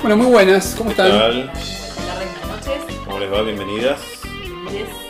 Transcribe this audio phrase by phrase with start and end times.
[0.00, 1.10] Bueno, muy buenas, ¿cómo ¿Qué están?
[1.10, 1.32] tal?
[1.34, 2.96] Buenas tardes, buenas noches.
[3.04, 3.42] ¿Cómo les va?
[3.42, 4.00] Bienvenidas.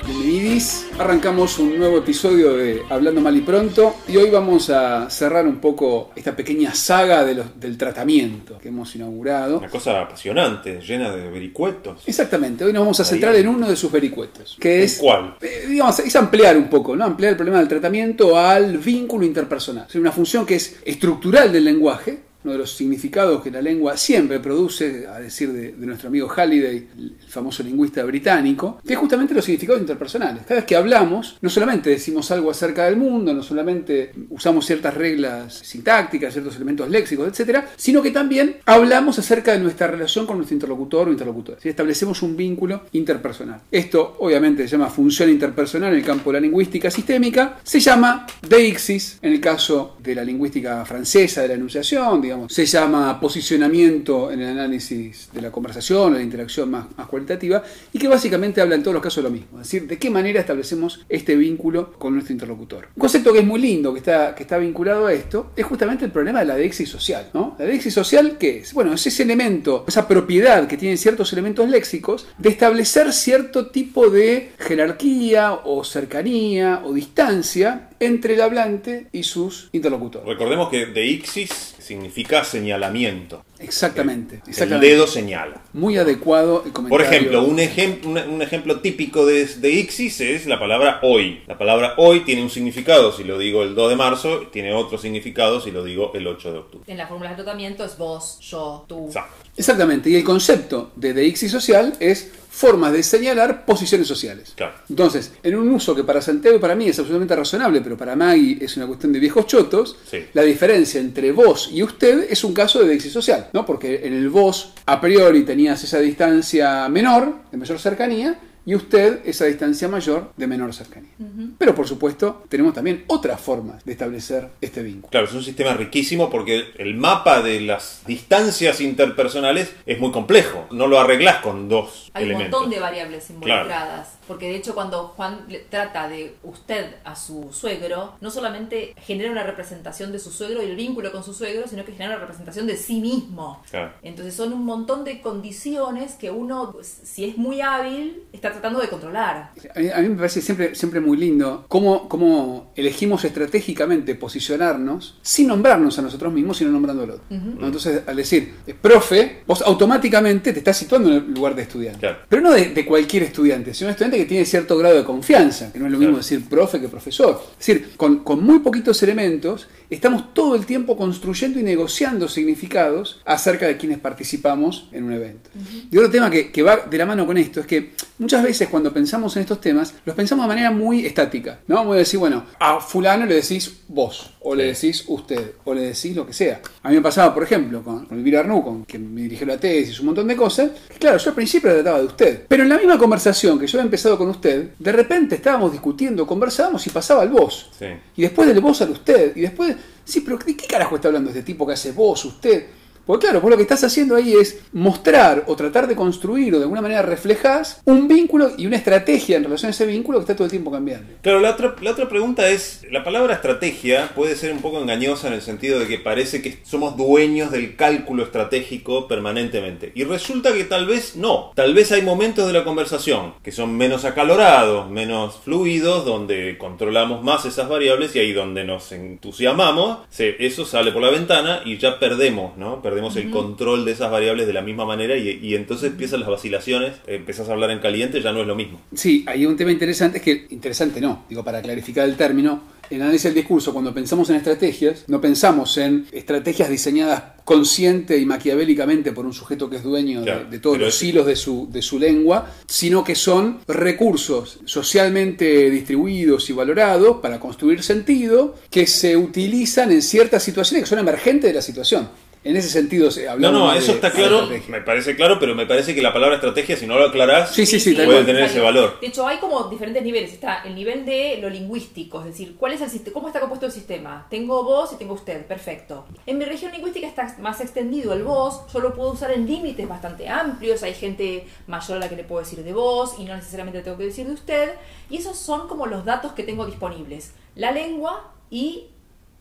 [0.06, 0.86] Bienvenidis.
[0.98, 5.58] Arrancamos un nuevo episodio de Hablando Mal y Pronto y hoy vamos a cerrar un
[5.60, 9.58] poco esta pequeña saga de los- del tratamiento que hemos inaugurado.
[9.58, 12.02] Una cosa apasionante, llena de vericuetos.
[12.06, 15.36] Exactamente, hoy nos vamos a centrar en uno de sus vericuetos, que es ¿Cuál?
[15.41, 17.04] Eh, digamos, es ampliar un poco, ¿no?
[17.04, 19.86] Ampliar el problema del tratamiento al vínculo interpersonal.
[19.88, 23.96] Es una función que es estructural del lenguaje, uno de los significados que la lengua
[23.96, 28.98] siempre produce, a decir de, de nuestro amigo Halliday, el famoso lingüista británico, que es
[28.98, 30.42] justamente los significados interpersonales.
[30.44, 34.94] Cada vez que hablamos, no solamente decimos algo acerca del mundo, no solamente usamos ciertas
[34.94, 40.36] reglas sintácticas, ciertos elementos léxicos, etcétera, sino que también hablamos acerca de nuestra relación con
[40.36, 41.58] nuestro interlocutor o interlocutora.
[41.60, 43.60] Si establecemos un vínculo interpersonal.
[43.70, 47.58] Esto, obviamente, se llama función interpersonal en el campo de la lingüística sistémica.
[47.62, 52.53] Se llama deixis en el caso de la lingüística francesa de la enunciación, digamos.
[52.53, 58.06] Se llama posicionamiento en el análisis de la conversación, la interacción más, cualitativa, y que
[58.06, 59.61] básicamente habla en todos los casos de lo mismo.
[59.61, 62.89] Es decir, de qué manera establecemos este vínculo con nuestro interlocutor.
[62.95, 66.05] Un concepto que es muy lindo, que está, que está vinculado a esto, es justamente
[66.05, 67.31] el problema de la deixis social.
[67.34, 67.56] ¿no?
[67.59, 68.72] La deixis social, ¿qué es?
[68.72, 74.09] Bueno, es ese elemento, esa propiedad que tienen ciertos elementos léxicos de establecer cierto tipo
[74.09, 80.27] de jerarquía o cercanía o distancia entre el hablante y sus interlocutores.
[80.27, 83.44] Recordemos que deixis significa señalamiento.
[83.61, 84.41] Exactamente.
[84.44, 84.86] El exactamente.
[84.89, 85.62] dedo señala.
[85.72, 87.06] Muy adecuado el Por comentario.
[87.06, 91.43] ejemplo, un, ejem- un- un ejemplo típico de, de ixis es la palabra hoy.
[91.47, 94.98] La palabra hoy tiene un significado si lo digo el 2 de marzo, tiene otro
[94.98, 96.84] significado si lo digo el 8 de octubre.
[96.93, 99.06] En las fórmulas de tratamiento es vos, yo, tú.
[99.06, 99.34] Exacto.
[99.56, 104.54] Exactamente, y el concepto de deixis social es formas de señalar posiciones sociales.
[104.56, 104.75] Claro.
[104.88, 108.16] Entonces, en un uso que para Santiago y para mí es absolutamente razonable, pero para
[108.16, 110.25] Maggie es una cuestión de viejos chotos, Sí.
[110.32, 113.65] la diferencia entre vos y usted es un caso de deixis social, ¿no?
[113.66, 119.21] Porque en el vos a priori tenías esa distancia menor, de mayor cercanía, y usted
[119.25, 121.11] esa distancia mayor de menor cercanía.
[121.59, 125.10] Pero por supuesto, tenemos también otras formas de establecer este vínculo.
[125.10, 130.66] Claro, es un sistema riquísimo porque el mapa de las distancias interpersonales es muy complejo.
[130.71, 132.60] No lo arreglás con dos Hay un elementos.
[132.60, 134.19] montón de variables involucradas.
[134.30, 139.32] Porque de hecho cuando Juan le trata de usted a su suegro, no solamente genera
[139.32, 142.20] una representación de su suegro y el vínculo con su suegro, sino que genera una
[142.20, 143.60] representación de sí mismo.
[143.68, 143.92] Claro.
[144.02, 148.78] Entonces son un montón de condiciones que uno, pues, si es muy hábil, está tratando
[148.78, 149.50] de controlar.
[149.74, 155.18] A mí, a mí me parece siempre, siempre muy lindo cómo, cómo elegimos estratégicamente posicionarnos
[155.22, 157.24] sin nombrarnos a nosotros mismos, sino nombrando al otro.
[157.30, 157.66] ¿no?
[157.66, 161.98] Entonces, al decir eh, profe, vos automáticamente te estás situando en el lugar de estudiante.
[161.98, 162.18] Claro.
[162.28, 165.72] Pero no de, de cualquier estudiante, sino un estudiante que tiene cierto grado de confianza,
[165.72, 166.22] que no es lo mismo Claro.
[166.22, 167.42] decir profe que profesor.
[167.58, 173.20] Es decir, con, con muy poquitos elementos, estamos todo el tiempo construyendo y negociando significados
[173.25, 175.50] acerca de quienes participamos en un evento.
[175.91, 178.69] Y otro tema que, que va de la mano con esto es que muchas veces
[178.69, 181.60] cuando pensamos en estos temas, los pensamos de manera muy estática.
[181.66, 181.84] ¿no?
[181.84, 185.82] Voy a decir, bueno, a fulano le decís vos, o le decís usted, o le
[185.82, 186.60] decís lo que sea.
[186.82, 189.59] A mí me pasaba, por ejemplo, con, con Elvira Arnú, con quien me dirigió la
[189.59, 190.70] tesis, un montón de cosas.
[190.88, 192.42] que, Claro, yo al principio la trataba de usted.
[192.48, 196.26] Pero en la misma conversación que yo había empezado con usted, de repente estábamos discutiendo,
[196.26, 197.71] conversábamos y pasaba al vos.
[197.78, 197.87] Sí.
[198.16, 199.37] Y después del vos al usted.
[199.37, 202.66] Y después, sí, pero ¿de qué carajo está hablando este tipo que hace vos, usted?
[203.06, 206.59] Porque claro, vos lo que estás haciendo ahí es mostrar o tratar de construir o
[206.59, 210.22] de alguna manera reflejás un vínculo y una estrategia en relación a ese vínculo que
[210.22, 211.15] está todo el tiempo cambiando.
[211.22, 215.28] Claro, la otra, la otra pregunta es, la palabra estrategia puede ser un poco engañosa
[215.28, 219.92] en el sentido de que parece que somos dueños del cálculo estratégico permanentemente.
[219.95, 221.53] Y resulta que tal vez no.
[221.54, 227.22] Tal vez hay momentos de la conversación que son menos acalorados, menos fluidos, donde controlamos
[227.22, 231.98] más esas variables y ahí donde nos entusiasmamos, eso sale por la ventana y ya
[231.98, 232.83] perdemos, ¿no?
[232.91, 236.28] Perdemos el control de esas variables de la misma manera y, y entonces empiezan las
[236.28, 238.81] vacilaciones, empezás a hablar en caliente, ya no es lo mismo.
[238.95, 242.97] Sí, hay un tema interesante, es que, interesante no, digo, para clarificar el término, En
[242.97, 248.27] el análisis del discurso, cuando pensamos en estrategias, no pensamos en estrategias diseñadas consciente y
[248.27, 251.36] maquiavélicamente por un sujeto que es dueño de- Claro, de, todos los es- hilos de
[251.36, 258.57] su, de su lengua, sino que son recursos socialmente distribuidos y valorados para construir sentido
[258.71, 262.09] que se utilizan en ciertas situaciones que son emergentes de la situación.
[262.42, 265.38] En ese sentido, se- No, hablamos no, más eso de- está claro, me parece claro,
[265.38, 268.25] pero me parece que la palabra estrategia, si no lo aclarás, Sí, sí, sí, puede
[268.25, 268.99] tener ese valor.
[268.99, 270.33] De hecho, hay como diferentes niveles.
[270.33, 273.12] Está el nivel de lo lingüístico, es decir, ¿cuál es el?
[273.12, 274.26] ¿Cómo está compuesto el sistema?
[274.31, 276.07] Tengo vos y tengo usted, perfecto.
[276.25, 279.87] En mi región lingüística está más extendido el vos, yo lo puedo usar en límites
[279.87, 283.37] bastante amplios, hay gente mayor a la que le puedo decir de vos y no
[283.37, 284.71] necesariamente tengo que decir de usted,
[285.11, 287.33] y esos son como los datos que tengo disponibles.
[287.54, 288.87] La lengua y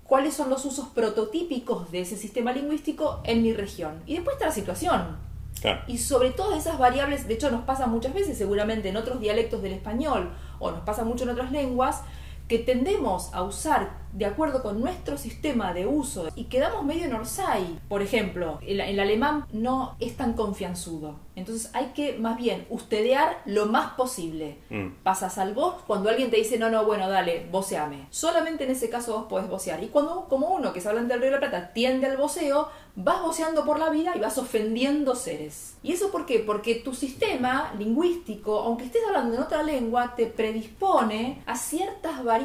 [0.10, 4.02] cuáles son los usos prototípicos de ese sistema lingüístico en mi región.
[4.08, 5.18] Y después está la situación.
[5.62, 5.82] Claro.
[5.88, 9.62] Y sobre todas esas variables, de hecho nos pasa muchas veces, seguramente en otros dialectos
[9.62, 12.02] del español, o nos pasa mucho en otras lenguas,
[12.50, 17.14] que tendemos a usar de acuerdo con nuestro sistema de uso y quedamos medio en
[17.14, 17.80] Orsay.
[17.88, 21.20] Por ejemplo, el, el alemán no es tan confianzudo.
[21.36, 24.58] Entonces hay que más bien ustedear lo más posible.
[24.72, 25.04] Mm.
[25.04, 28.08] Pasas al vos cuando alguien te dice, no, no, bueno, dale, voceame.
[28.10, 29.84] Solamente en ese caso vos podés vocear.
[29.84, 32.70] Y cuando, como uno que se habla del Río de la Plata, tiende al voceo,
[32.96, 35.78] vas voceando por la vida y vas ofendiendo seres.
[35.84, 36.40] ¿Y eso por qué?
[36.40, 42.39] Porque tu sistema lingüístico, aunque estés hablando en otra lengua, te predispone a ciertas variables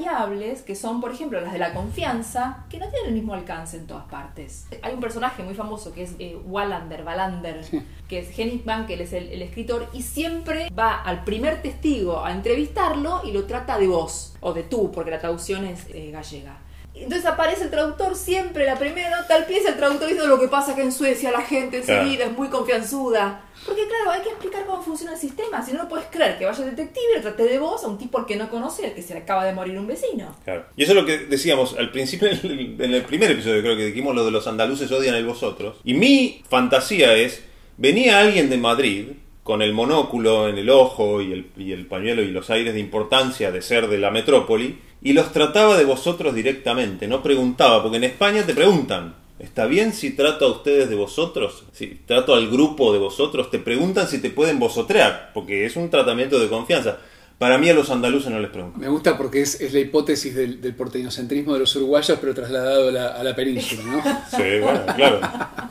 [0.65, 3.87] que son, por ejemplo, las de la confianza, que no tienen el mismo alcance en
[3.87, 4.67] todas partes.
[4.83, 7.65] Hay un personaje muy famoso que es eh, Wallander, Wallander,
[8.09, 12.33] que es Henning Bankel, es el, el escritor, y siempre va al primer testigo a
[12.33, 16.59] entrevistarlo y lo trata de vos, o de tú, porque la traducción es eh, gallega.
[16.95, 20.41] Entonces aparece el traductor siempre, la primera nota al pie es el traductor diciendo lo
[20.41, 23.43] que pasa que en Suecia la gente enseguida es muy confianzuda.
[23.67, 26.45] Porque claro, hay que explicar cómo funciona el sistema, si no, no puedes creer que
[26.45, 28.87] vaya el detective y lo trate de vos a un tipo al que no conoce,
[28.87, 30.37] al que se le acaba de morir un vecino.
[30.45, 30.67] Claro.
[30.77, 33.77] Y eso es lo que decíamos al principio, en el, en el primer episodio, creo
[33.77, 35.79] que dijimos lo de los andaluces odian el vosotros.
[35.83, 37.43] Y mi fantasía es,
[37.77, 39.07] venía alguien de Madrid
[39.45, 42.81] con el monóculo en el ojo y el, y el pañuelo y los aires de
[42.81, 47.99] importancia de ser de la metrópoli, y los trataba de vosotros directamente, no preguntaba, porque
[47.99, 49.15] en España te preguntan.
[49.39, 51.65] ¿Está bien si trato a ustedes de vosotros?
[51.73, 55.91] Si trato al grupo de vosotros, te preguntan si te pueden vosotrear, porque es un
[55.91, 56.99] tratamiento de confianza.
[57.39, 58.81] Para mí a los andaluces no les preguntan.
[58.81, 62.89] Me gusta porque es, es la hipótesis del, del porteñocentrismo de los uruguayos, pero trasladado
[62.89, 64.03] a la, a la península, ¿no?
[64.31, 65.21] Sí, bueno, claro.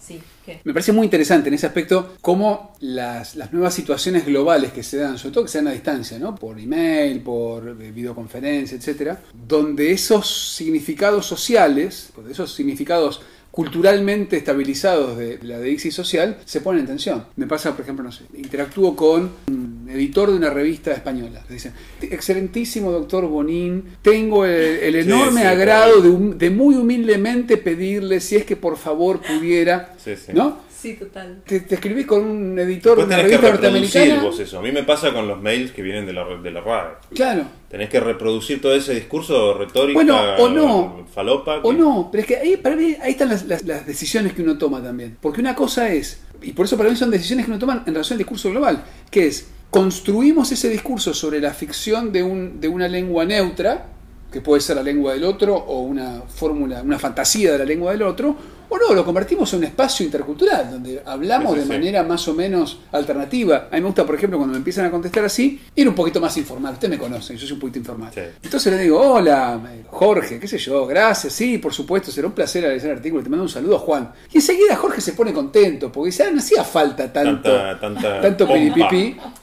[0.02, 0.60] Sí, ¿qué?
[0.64, 4.98] Me parece muy interesante en ese aspecto cómo las, las nuevas situaciones globales que se
[4.98, 6.36] dan, sobre todo que se dan a distancia, ¿no?
[6.36, 13.22] por email, por eh, videoconferencia, etcétera, donde esos significados sociales, esos significados
[13.54, 17.26] culturalmente estabilizados de la deixis social, se ponen en tensión.
[17.36, 21.46] Me pasa, por ejemplo, no sé, interactúo con un editor de una revista española.
[21.48, 21.72] Le dicen,
[22.02, 28.44] excelentísimo doctor Bonín, tengo el, el enorme sí, agrado de muy humildemente pedirle si es
[28.44, 30.32] que por favor pudiera, Sí, sí.
[30.34, 30.58] ¿no?
[30.70, 31.42] Sí, total.
[31.46, 33.72] Te, te escribís con un editor de Después una tenés que revista reproducir
[34.02, 34.24] norteamericana.
[34.30, 34.60] vos eso.
[34.60, 36.96] A mí me pasa con los mails que vienen de la, de la radio.
[37.16, 37.46] Claro.
[37.70, 41.06] Tenés que reproducir todo ese discurso retórico Bueno, o no.
[41.14, 41.60] falopa.
[41.64, 44.34] O que- no, pero es que ahí, para mí, ahí están las, las- las decisiones
[44.34, 45.18] que uno toma también.
[45.22, 47.94] Porque una cosa es, y por eso para mí son decisiones que uno toma en
[47.94, 52.68] relación al discurso global, que es, construimos ese discurso sobre la ficción de, un, de
[52.68, 53.88] una lengua neutra,
[54.32, 57.92] que puede ser la lengua del otro, o una fórmula, una fantasía de la lengua
[57.92, 58.36] del otro,
[58.74, 62.28] o no, lo convertimos en un espacio intercultural, donde hablamos Sí, sí, de manera más
[62.28, 63.68] o menos alternativa.
[63.72, 66.20] A mí me gusta, por ejemplo, cuando me empiezan a contestar así, ir un poquito
[66.22, 66.74] más informal.
[66.74, 68.12] Usted me conoce, yo soy un poquito informal.
[68.42, 69.60] Entonces le digo, hola,
[69.90, 73.30] Jorge, qué sé yo, gracias, sí, por supuesto, será un placer analizar el artículo, te
[73.30, 74.12] mando un saludo, Juan.
[74.32, 78.22] Y enseguida Jorge se pone contento, porque dice, ah, no hacía falta tanto, Tanta- tanta
[78.22, 78.48] tanto.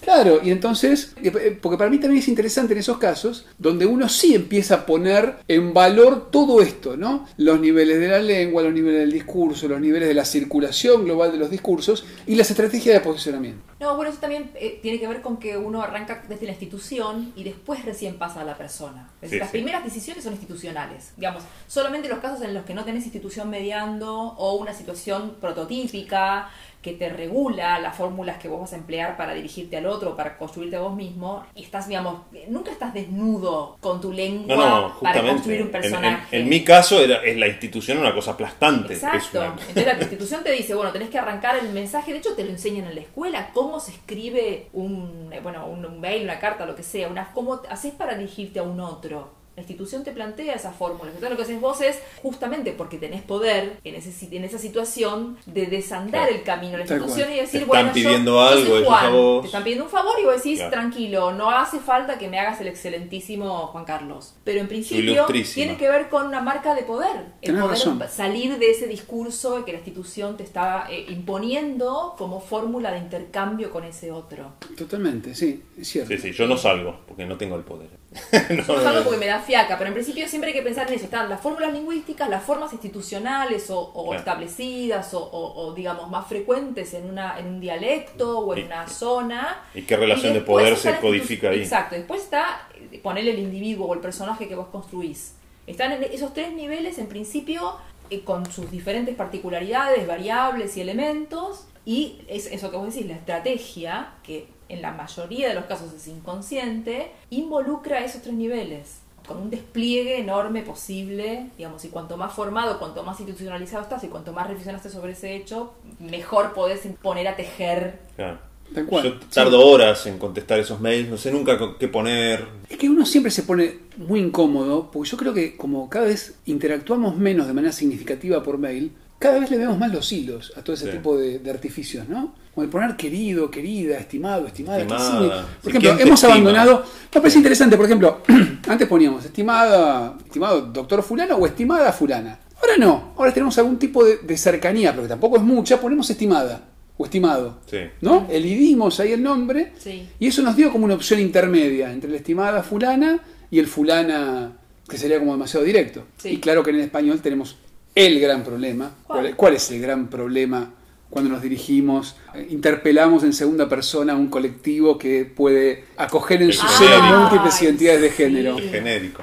[0.01, 4.09] Claro, y entonces, eh, porque para mí también es interesante en esos casos, donde uno
[4.09, 7.27] sí empieza a poner en valor todo esto, ¿no?
[7.37, 11.33] Los niveles de la lengua, los niveles del discurso, los niveles de la circulación global
[11.33, 13.61] de los discursos y las estrategias de posicionamiento.
[13.81, 17.33] No, bueno, eso también eh, tiene que ver con que uno arranca desde la institución
[17.37, 19.09] y después recién pasa a la persona.
[19.23, 19.53] Es decir, Sí, las sí.
[19.53, 21.13] primeras decisiones son institucionales.
[21.17, 26.51] Digamos, solamente los casos en los que no tenés institución mediando o una situación prototípica
[26.83, 30.39] que te regula las fórmulas que vos vas a emplear para dirigirte al otro, para
[30.39, 35.01] construirte a vos mismo, y estás, digamos, nunca estás desnudo con tu lengua No, no,
[35.01, 36.39] para construir un En- en- personaje.
[36.41, 38.95] En, mi caso era, es la institución una cosa aplastante.
[38.95, 39.39] Exacto.
[39.41, 42.13] una- Entonces la institución te dice, bueno, tenés que arrancar el mensaje.
[42.13, 45.85] De hecho, te lo enseñan en la escuela, cómo se escribe un, eh, bueno, un,
[45.85, 47.09] un mail, una carta, lo que sea.
[47.09, 49.39] Una, cómo haces para dirigirte a un otro.
[49.61, 51.09] La institución te plantea esas fórmulas.
[51.15, 55.37] Entonces lo que haces vos es, justamente porque tenés poder en, ese, en esa situación,
[55.45, 56.35] de desandar Claro.
[56.37, 58.89] el camino de la institución y decir, Te bueno, están yo- pidiendo yo algo, ellos
[58.89, 59.41] Juan, a vos.
[59.43, 60.71] te están pidiendo un favor y vos decís, Claro.
[60.73, 64.35] tranquilo, no hace falta que me hagas el excelentísimo Juan Carlos.
[64.45, 67.17] Pero en principio tiene que ver con una marca de poder.
[67.43, 68.03] El Tenés poder razón.
[68.11, 73.71] salir de ese discurso que la institución te está eh, imponiendo como fórmula de intercambio
[73.71, 74.53] con ese otro.
[74.77, 76.13] Totalmente, sí, es cierto.
[76.15, 78.00] Sí, sí, yo no salgo porque no tengo el poder.
[78.67, 81.05] No porque me da fiaca, pero en principio siempre hay que pensar en eso.
[81.05, 84.19] Están las fórmulas lingüísticas, las formas institucionales o, o Claro.
[84.19, 88.63] establecidas o, o- o, digamos más frecuentes en, una, en un dialecto o en Y-
[88.65, 89.59] una zona.
[89.75, 91.61] ¿Y qué relación de poder se codifica ahí?
[91.61, 92.67] Exacto, después está
[93.03, 95.35] ponerle el individuo o el personaje que vos construís.
[95.67, 97.77] Están en esos tres niveles, en principio,
[98.11, 103.17] eh, con sus diferentes particularidades, variables y elementos, y es eso que vos decís, la
[103.17, 109.39] estrategia, que en la mayoría de los casos es inconsciente, involucra esos tres niveles con
[109.39, 114.33] un despliegue enorme posible, digamos, y cuanto más formado, cuanto más institucionalizado estás y cuanto
[114.33, 118.51] más reflexionaste sobre ese hecho, mejor podés poner a tejer Claro.
[118.75, 119.05] Tal cual.
[119.05, 122.47] Yo tardo horas en contestar esos mails, no sé nunca qué poner.
[122.69, 126.39] Es que uno siempre se pone muy incómodo, porque yo creo que como cada vez
[126.47, 130.63] interactuamos menos de manera significativa por mail, cada vez le vemos más los hilos a
[130.65, 130.91] todo ese Sí.
[130.97, 132.35] tipo de, de artificios, ¿no?
[132.55, 134.81] Como el poner querido, querida, estimado, estimada.
[134.81, 135.11] Estimada.
[135.11, 135.29] sí.
[135.29, 136.33] Sí, Por ejemplo, ¿quién te hemos estima?
[136.35, 136.85] abandonado...
[137.15, 138.23] Me parece interesante, por ejemplo,
[138.69, 142.39] antes poníamos estimada, estimado doctor fulano o estimada fulana.
[142.61, 146.11] Ahora no, ahora tenemos algún tipo de, de cercanía, pero que tampoco es mucha, ponemos
[146.11, 146.63] estimada
[146.99, 147.59] o estimado.
[147.71, 147.79] Sí.
[148.01, 148.27] ¿No?
[148.31, 150.09] Elidimos ahí el nombre Sí.
[150.19, 154.53] y eso nos dio como una opción intermedia entre la estimada fulana y el fulana
[154.89, 156.05] que sería como demasiado directo.
[156.19, 156.31] Sí.
[156.31, 157.57] Y claro que en el español tenemos
[157.95, 158.95] el gran problema.
[159.07, 159.21] ¿Cuál?
[159.21, 160.71] ¿Cuál, cuál es el gran problema
[161.09, 166.51] cuando nos dirigimos, eh, interpelamos en segunda persona a un colectivo que puede acoger en
[166.51, 168.57] El su seno múltiples identidades de género?
[168.59, 169.23] El genérico.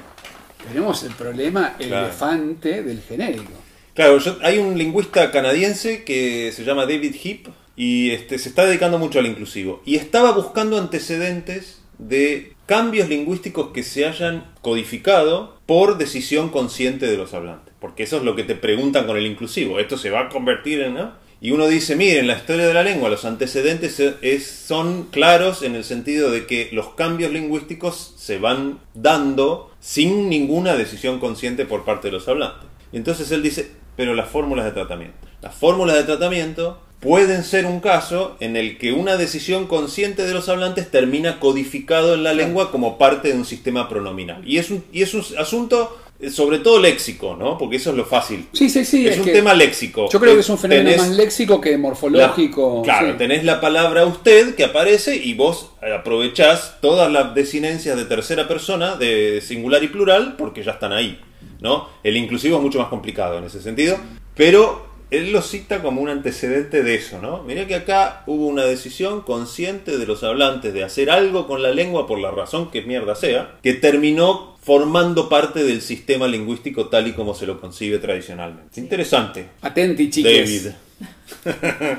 [0.68, 2.06] Tenemos el problema, Claro.
[2.08, 3.52] elefante del genérico.
[3.94, 8.66] Claro, yo- hay un lingüista canadiense que se llama David Heap y este, se está
[8.66, 9.82] dedicando mucho al inclusivo.
[9.86, 17.16] Y estaba buscando antecedentes de cambios lingüísticos que se hayan codificado por decisión consciente de
[17.16, 17.72] los hablantes.
[17.80, 19.80] Porque eso es lo que te preguntan con el inclusivo.
[19.80, 20.94] Esto se va a convertir en...
[20.94, 21.12] ¿no?
[21.40, 25.76] Y uno dice, miren, la historia de la lengua, los antecedentes es- son claros en
[25.76, 31.84] el sentido de que los cambios lingüísticos se van dando sin ninguna decisión consciente por
[31.84, 32.68] parte de los hablantes.
[32.92, 35.16] Entonces él dice, pero las fórmulas de tratamiento.
[35.40, 40.34] Las fórmulas de tratamiento pueden ser un caso en el que una decisión consciente de
[40.34, 44.42] los hablantes termina codificado en la lengua como parte de un sistema pronominal.
[44.46, 47.56] Y es un, y es un asunto eh, sobre todo léxico, ¿no?
[47.56, 48.48] Porque eso es lo fácil.
[48.52, 49.06] Sí, sí, sí.
[49.06, 50.08] es, un tema léxico.
[50.10, 52.82] Yo creo que es un fenómeno Tenés más léxico que la- morfológico.
[52.82, 53.18] claro, sí.
[53.18, 58.96] tenés la palabra usted que aparece y vos aprovechás todas las desinencias de tercera persona,
[58.96, 61.20] de singular y plural, porque ya están ahí,
[61.60, 61.88] ¿no?
[62.02, 63.96] El inclusivo es mucho más complicado en ese sentido,
[64.34, 67.42] pero él lo cita como un antecedente de eso, ¿no?
[67.42, 71.70] Mirá que acá hubo una decisión consciente de los hablantes de hacer algo con la
[71.70, 77.06] lengua por la razón que mierda sea, que terminó formando parte del sistema lingüístico tal
[77.06, 78.80] y como se lo concibe tradicionalmente.
[78.80, 80.64] Interesante, Atenti, chiques.
[80.64, 81.98] David.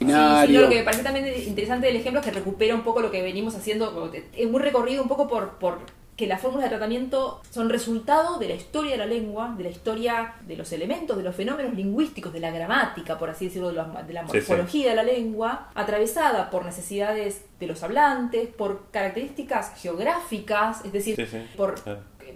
[0.00, 0.06] Sí,
[0.54, 3.20] lo que me parece también interesante del ejemplo es que recupera un poco lo que
[3.20, 5.80] venimos haciendo, es muy recorrido un poco por, por
[6.20, 9.70] que las fórmulas de tratamiento son resultado de la historia de la lengua, de la
[9.70, 13.74] historia de los elementos, de los fenómenos lingüísticos, de la gramática, por así decirlo, de
[13.76, 14.36] la, de la Sí, sí.
[14.36, 21.16] morfología de la lengua, atravesada por necesidades de los hablantes, por características geográficas, es decir,
[21.26, 21.74] Sí, por.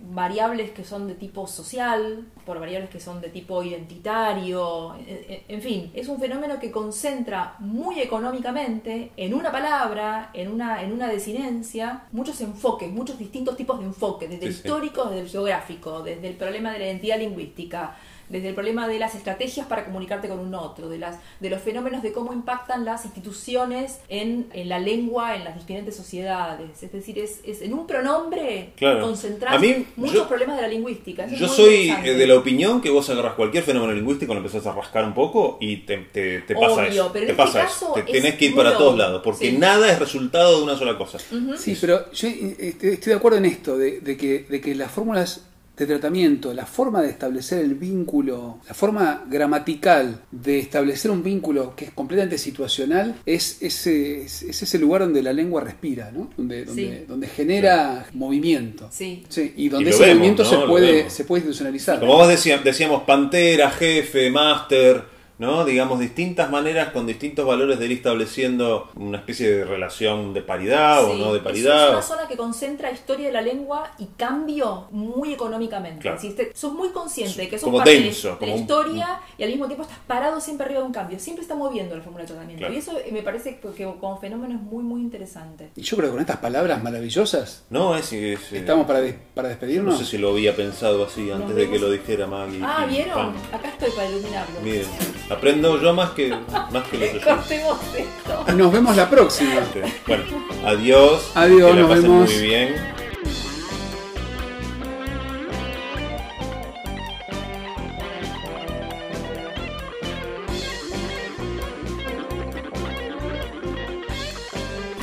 [0.02, 5.42] Variables que son de tipo social, por variables que son de tipo identitario, en, en-
[5.48, 10.92] en fin, es un fenómeno que concentra muy económicamente en una palabra, en una, en
[10.92, 14.68] una desinencia, muchos enfoques, muchos distintos tipos de enfoque, desde el Sí, sí.
[14.68, 17.96] histórico, desde el geográfico, desde el problema de la identidad lingüística,
[18.28, 21.60] desde el problema de las estrategias para comunicarte con un otro, de, las, de los
[21.62, 26.82] fenómenos de cómo impactan las instituciones en, en la lengua, en las diferentes sociedades.
[26.82, 29.00] Es decir, es, es en un pronombre Claro.
[29.00, 31.24] concentrar A mí, muchos yo- problemas de la lingüística.
[31.24, 34.40] Eso es Yo soy eh, de la opinión que vos agarras cualquier fenómeno lingüístico, lo
[34.40, 37.10] empezás a rascar un poco y te, te- te pasa Obvio, eso.
[37.12, 37.94] pero en te este pasa caso eso.
[37.94, 39.56] Te es tenés que ir para todos lados, porque Sí.
[39.58, 41.18] nada es resultado de una sola cosa.
[41.58, 44.74] Sí, pero yo eh, estoy estoy de acuerdo en esto, de, de que, de que
[44.74, 45.42] las fórmulas
[45.76, 51.74] de tratamiento, la forma de establecer el vínculo, la forma gramatical de establecer un vínculo
[51.74, 56.30] que es completamente situacional, es ese, es, es ese lugar donde la lengua respira, ¿no?
[56.36, 57.04] donde, donde, Sí.
[57.08, 58.88] donde genera movimiento.
[58.92, 59.24] Sí.
[59.28, 60.50] Sí, y donde Y ese vemos, movimiento ¿no?
[60.50, 61.98] se, puede, se puede institucionalizar.
[62.00, 65.02] Como vos decías, decíamos pantera, jefe, máster,
[65.38, 65.64] ¿no?
[65.64, 71.04] Digamos, distintas maneras con distintos valores de ir estableciendo una especie de relación de paridad
[71.04, 71.90] o no de Es paridad.
[71.90, 76.00] una zona que concentra historia de la lengua y cambio muy económicamente.
[76.00, 76.20] Claro.
[76.20, 78.54] Si este- sos muy consciente de que sos Como parte de la- denso, de, la
[78.54, 81.18] un- historia y al mismo tiempo estás parado siempre arriba de un cambio.
[81.18, 82.60] Siempre está moviendo la fórmula de tratamiento.
[82.60, 82.74] Claro.
[82.74, 85.70] Y eso eh, me parece que como fenómeno es muy, muy interesante.
[85.76, 89.00] Y yo creo que con estas palabras maravillosas No, es, es- eh, estamos para,
[89.34, 89.98] para No despedirnos.
[89.98, 92.60] sé si lo había pensado así antes de que lo dijera Maggie.
[92.62, 93.34] Ah, ¿vieron?
[93.52, 94.60] Acá estoy para iluminarlo.
[94.62, 94.86] Miren,
[95.30, 96.34] aprendo yo más que,
[96.72, 97.10] más que los.
[97.24, 98.52] Cortemos esto.
[98.56, 99.60] Nos vemos la próxima.
[99.72, 99.80] Sí.
[100.06, 100.24] Bueno,
[100.64, 101.30] adiós.
[101.34, 102.30] Adiós, que la nos pasen vemos.
[102.30, 102.74] muy bien.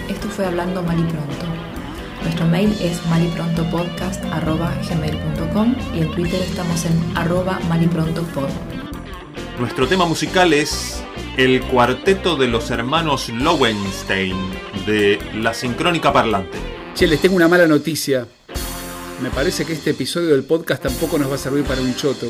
[0.09, 1.45] Esto fue Hablando Mal y Pronto.
[2.23, 8.49] Nuestro mail es maliprontopodcast.gmail.com y en Twitter estamos en arroba maliprontopod.
[9.59, 11.03] Nuestro tema musical es
[11.37, 14.35] el cuarteto de los hermanos Lowenstein
[14.85, 16.57] de La Sincrónica Parlante.
[16.95, 18.27] Che, les tengo una mala noticia.
[19.21, 22.27] Me parece que este episodio del podcast tampoco nos va a servir para un choto.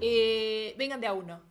[0.00, 1.47] Eh, vengan de a uno.